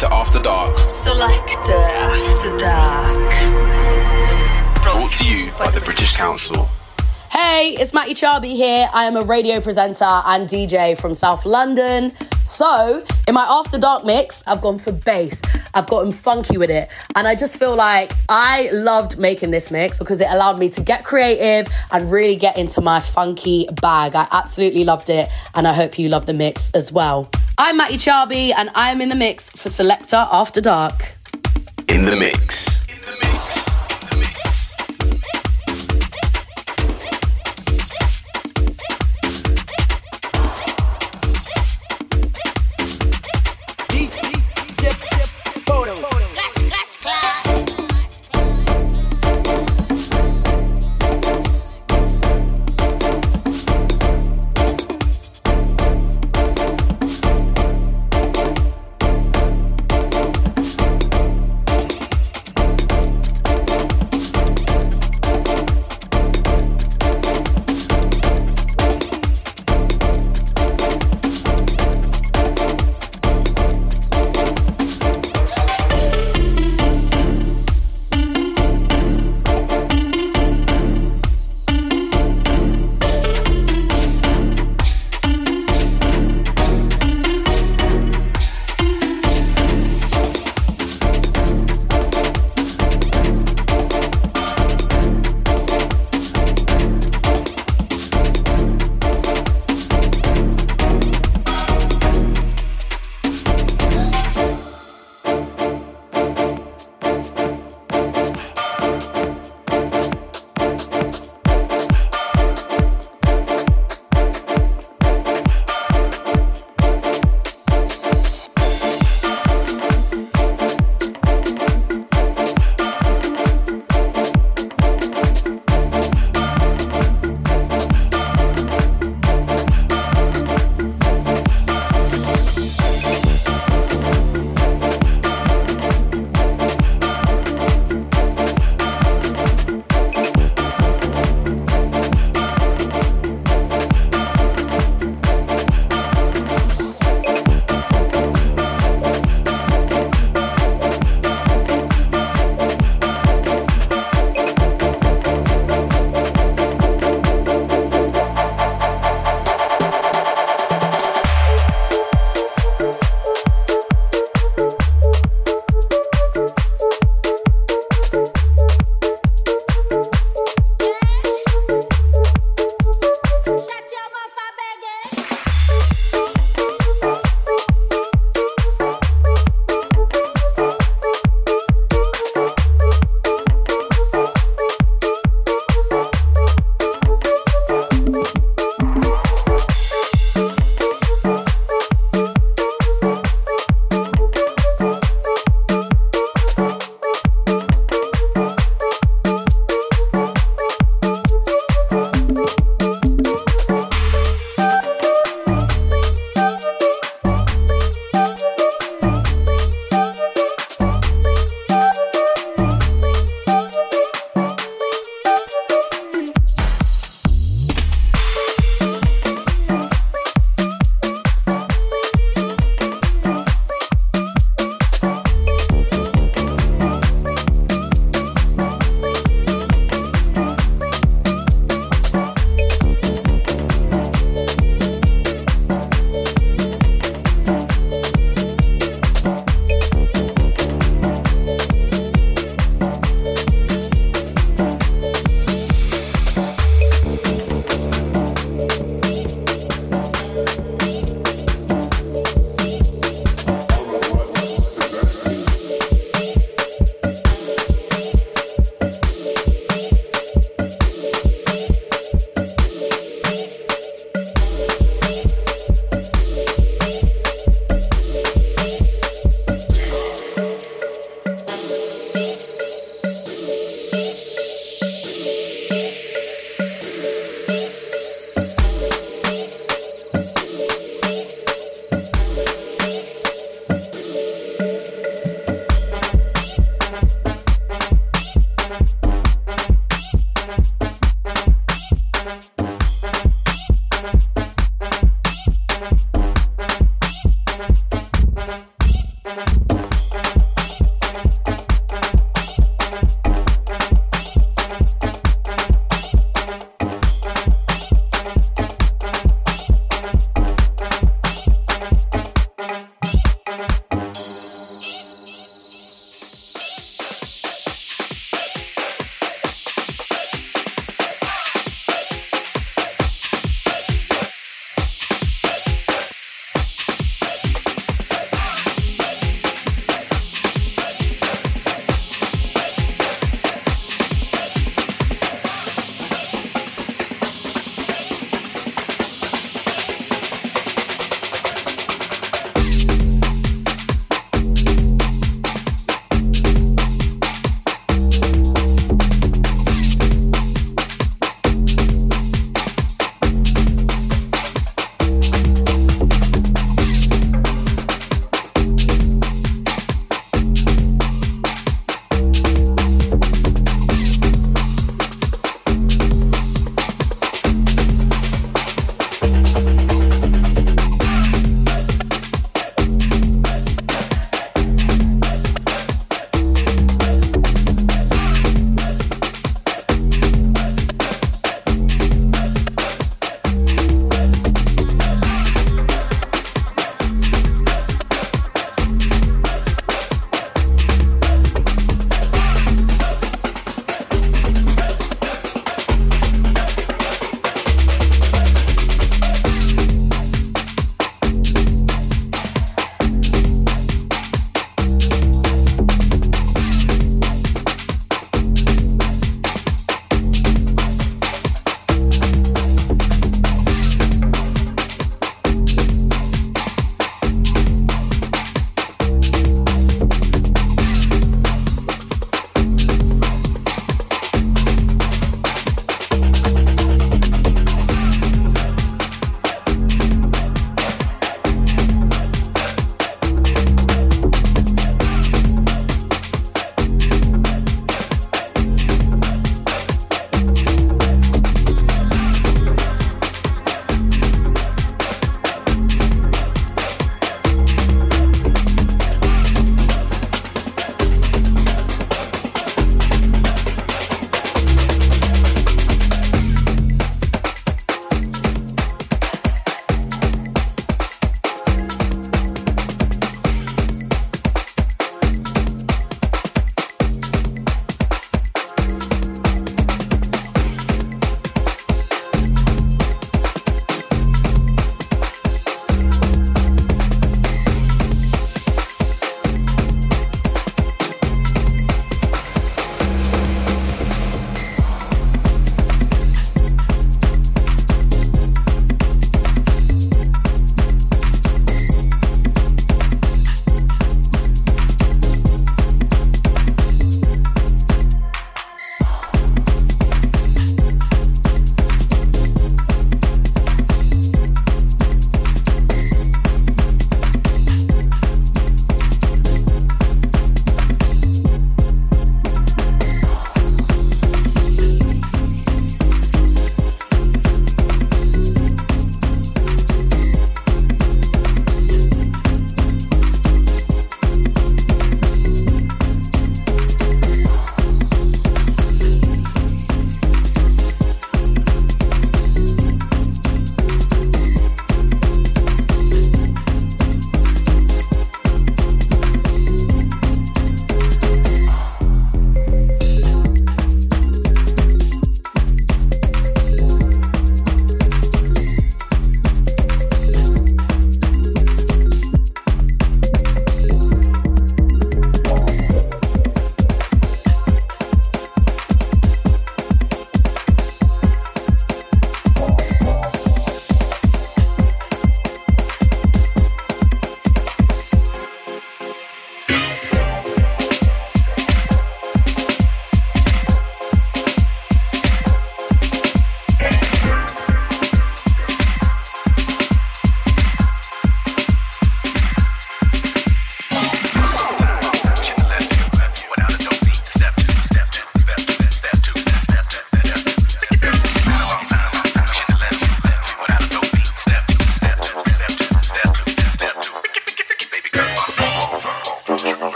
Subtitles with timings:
[0.00, 0.88] Selector After Dark.
[0.88, 3.34] Selector After Dark.
[4.82, 6.70] Brought to you by the British Council.
[7.30, 8.88] Hey, it's Matty Chiabi here.
[8.94, 12.14] I am a radio presenter and DJ from South London.
[12.44, 15.40] So, in my After Dark mix, I've gone for bass.
[15.74, 16.90] I've gotten funky with it.
[17.14, 20.80] And I just feel like I loved making this mix because it allowed me to
[20.80, 24.14] get creative and really get into my funky bag.
[24.14, 25.28] I absolutely loved it.
[25.54, 27.30] And I hope you love the mix as well.
[27.58, 31.16] I'm Matty Chiabi and I'm in the mix for Selector After Dark.
[31.88, 32.79] In the mix.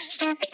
[0.00, 0.49] Thank you.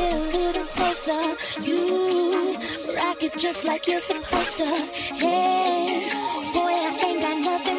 [0.00, 1.22] a little closer.
[1.62, 2.54] You
[2.96, 4.66] rock it just like you're supposed to.
[4.66, 6.08] Hey,
[6.52, 7.69] boy, I ain't got nothing.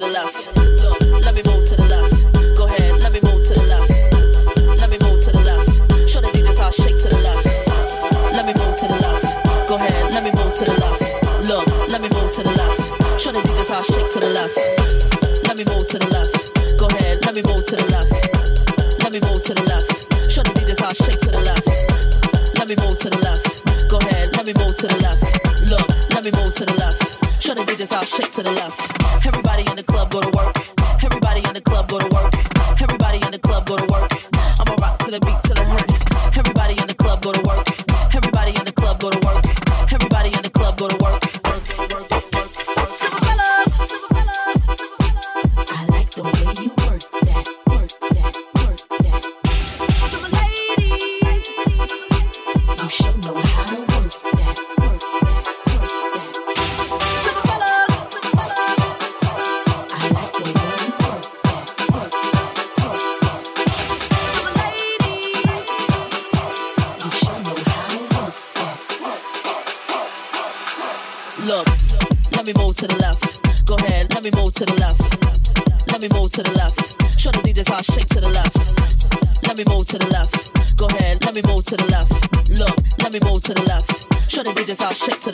[0.00, 0.56] To the left.
[0.56, 2.14] Look, let me move to the left.
[2.56, 3.90] Go ahead, let me move to the left.
[4.78, 5.68] Let me move to the left.
[6.08, 7.46] Show the DJs how I shake to the left.
[8.36, 9.24] Let me move to the left.
[9.68, 11.02] Go ahead, let me move to the left.
[11.42, 13.20] Look, let me move to the left.
[13.20, 14.56] Show the DJs how I shake to the left.
[15.48, 16.78] Let me move to the left.
[16.78, 18.12] Go ahead, let me move to the left.
[19.02, 19.90] Let me move to the left.
[20.30, 21.66] Show the DJs how I shake to the left.
[22.58, 23.64] Let me move to the left.
[23.88, 25.27] Go ahead, let me move to the left.
[27.78, 29.24] Show all shake to the left.
[29.24, 30.56] Everybody in the club go to work.
[31.04, 31.97] Everybody in the club go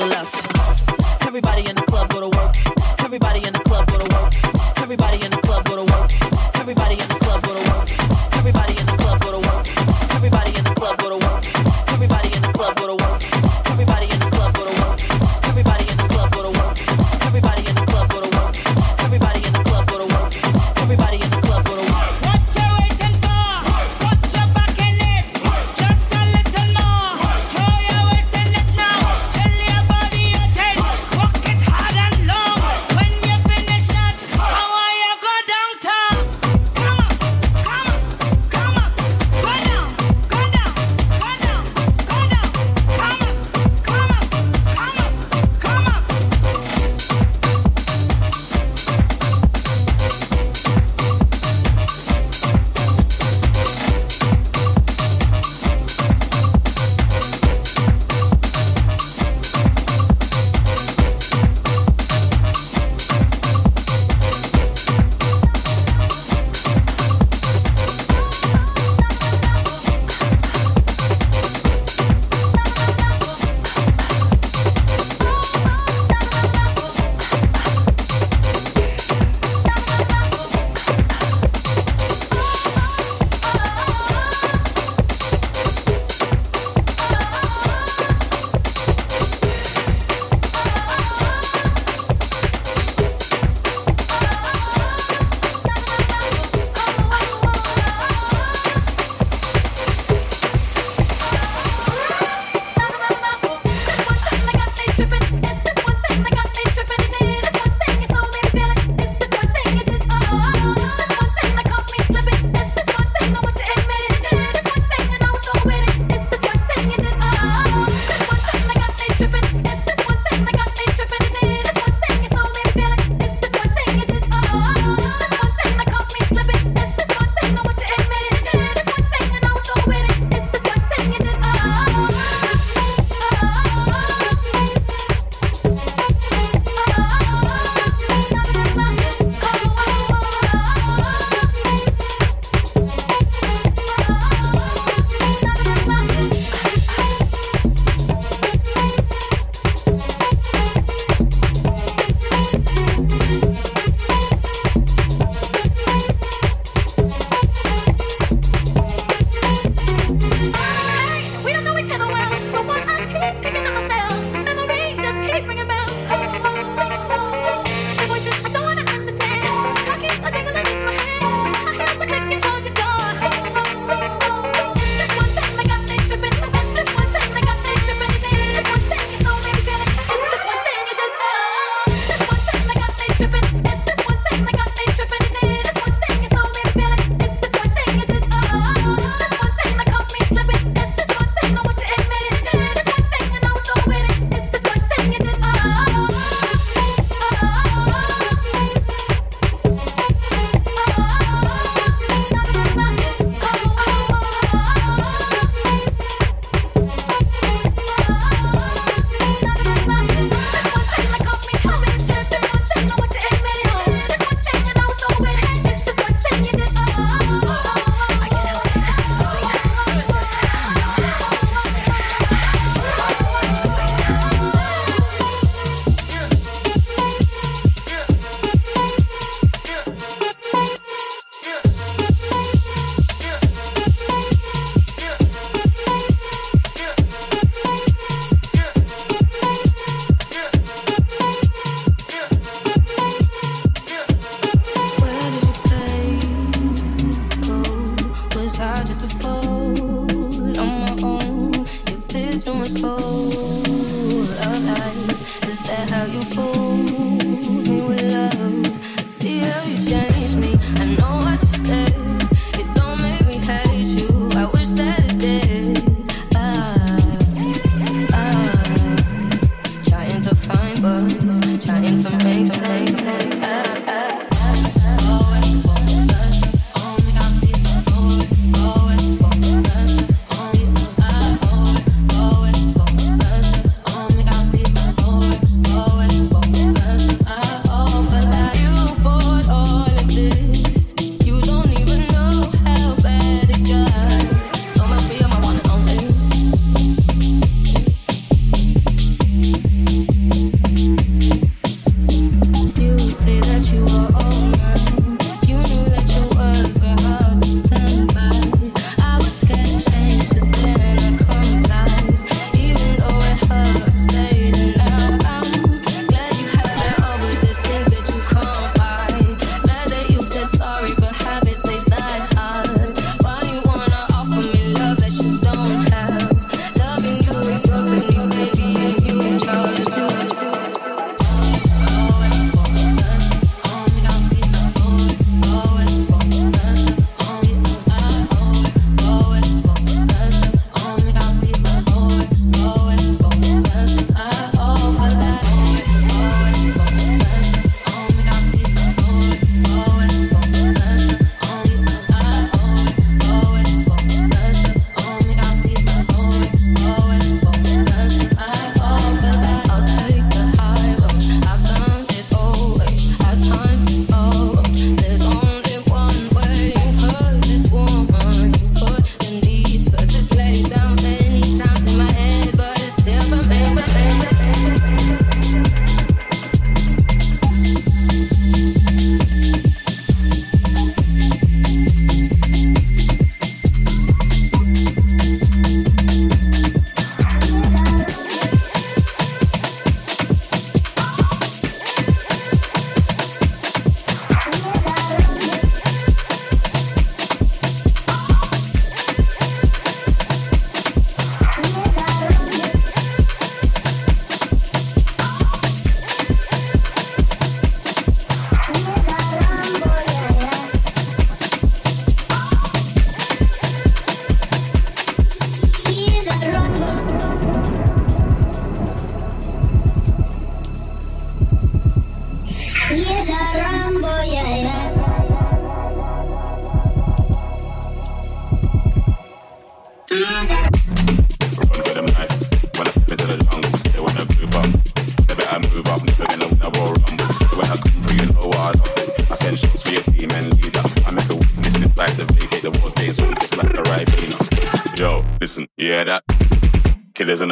[0.05, 1.27] the left.
[1.27, 2.57] Everybody in the club go to work.
[3.01, 4.35] Everybody in the club go to work.
[4.79, 6.11] Everybody in the club go to work.
[6.57, 8.13] Everybody in the club go to work.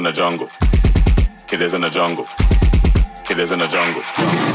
[0.00, 0.48] in the jungle.
[1.46, 2.26] Killers in the jungle.
[3.26, 4.02] Killers in the jungle.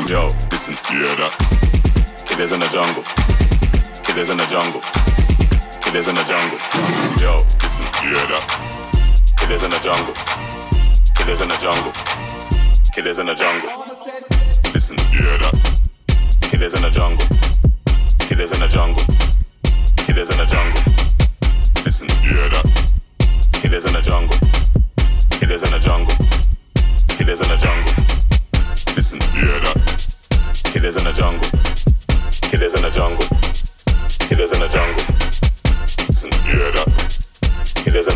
[0.09, 0.73] Yo, listen.
[0.89, 1.33] Yeah, that.
[2.25, 3.03] Killers in the jungle.
[4.01, 4.81] Killers in the jungle.
[5.85, 6.57] Killers in the jungle.
[7.21, 7.85] Yo, listen.
[8.01, 8.41] Yeah, that.
[9.37, 10.15] Killers in the jungle.
[11.13, 11.93] Killers in the jungle.
[12.91, 13.69] Killers in the jungle.
[14.73, 14.97] Listen.
[15.13, 15.53] Yeah, that.
[16.41, 17.27] Killers in the jungle.
[18.17, 19.05] Killers in the jungle.
[19.97, 20.81] Killers in the jungle.
[21.85, 22.09] Listen.
[22.25, 22.65] Yeah, that.
[23.61, 24.64] Killers in the jungle.
[25.45, 26.15] Killers in the jungle.
[27.07, 27.93] Killers in the jungle.
[28.95, 29.77] Listen, you hear that?
[30.73, 31.47] Killers in the jungle.
[32.49, 33.27] Killers in the jungle.
[34.25, 35.05] Killers in the jungle.
[36.09, 36.89] Listen, you hear that?
[37.75, 38.14] Killers in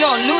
[0.00, 0.39] Yo, LUNY.